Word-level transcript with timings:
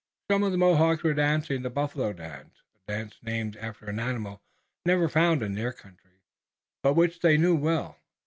Some 0.31 0.41
of 0.41 0.51
the 0.51 0.57
Mohawks 0.57 1.03
were 1.03 1.13
dancing 1.13 1.61
the 1.61 1.69
Buffalo 1.69 2.11
Dance, 2.11 2.63
a 2.87 2.91
dance 2.91 3.17
named 3.21 3.55
after 3.57 3.85
an 3.85 3.99
animal 3.99 4.41
never 4.83 5.07
found 5.07 5.43
in 5.43 5.53
their 5.53 5.71
country, 5.71 6.23
but 6.81 6.95
which 6.95 7.19
they 7.19 7.37
knew 7.37 7.55
well. 7.55 7.99